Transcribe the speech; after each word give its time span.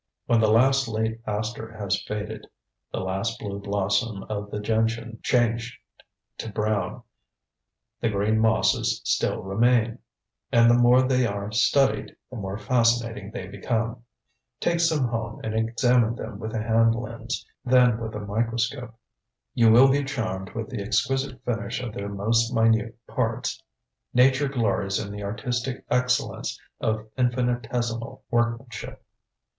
When 0.25 0.39
the 0.39 0.49
last 0.49 0.87
late 0.87 1.21
aster 1.27 1.73
has 1.73 2.01
faded, 2.07 2.47
the 2.91 3.01
last 3.01 3.37
blue 3.37 3.59
blossom 3.59 4.23
of 4.23 4.49
the 4.49 4.59
gentian 4.59 5.19
changed 5.21 5.77
to 6.39 6.51
brown, 6.51 7.03
the 7.99 8.09
green 8.09 8.39
mosses 8.39 9.01
still 9.05 9.43
remain. 9.43 9.99
And 10.51 10.71
the 10.71 10.73
more 10.73 11.03
they 11.03 11.27
are 11.27 11.51
studied, 11.51 12.15
the 12.31 12.37
more 12.37 12.57
fascinating 12.57 13.29
they 13.29 13.45
become. 13.45 14.01
Take 14.59 14.79
some 14.79 15.07
home 15.07 15.39
and 15.43 15.53
examine 15.53 16.15
them 16.15 16.39
with 16.39 16.55
a 16.55 16.63
hand 16.63 16.95
lens, 16.95 17.45
then 17.63 17.99
with 17.99 18.15
a 18.15 18.21
microscope. 18.21 18.95
You 19.53 19.71
will 19.71 19.91
be 19.91 20.03
charmed 20.03 20.53
with 20.55 20.69
the 20.71 20.81
exquisite 20.81 21.45
finish 21.45 21.79
of 21.79 21.93
their 21.93 22.09
most 22.09 22.51
minute 22.51 22.97
parts. 23.05 23.61
Nature 24.15 24.47
glories 24.47 24.97
in 24.97 25.11
the 25.11 25.21
artistic 25.21 25.85
excellence 25.91 26.59
of 26.79 27.07
infinitesimal 27.19 28.23
workmanship. 28.31 29.05